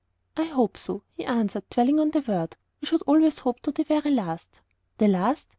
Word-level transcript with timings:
"I 0.35 0.45
HOPE 0.45 0.77
so," 0.79 1.03
he 1.15 1.25
answered, 1.25 1.69
dwelling 1.69 1.99
on 1.99 2.09
the 2.09 2.21
word; 2.21 2.57
"we 2.81 2.87
should 2.87 3.03
always 3.03 3.37
hope 3.37 3.59
to 3.59 3.71
the 3.71 3.83
very 3.83 4.09
last." 4.09 4.59
"The 4.97 5.07
last?" 5.09 5.45